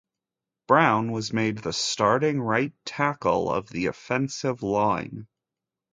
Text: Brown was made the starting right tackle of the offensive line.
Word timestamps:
Brown 0.67 1.11
was 1.11 1.31
made 1.31 1.59
the 1.59 1.71
starting 1.71 2.41
right 2.41 2.73
tackle 2.85 3.51
of 3.51 3.69
the 3.69 3.85
offensive 3.85 4.63
line. 4.63 5.27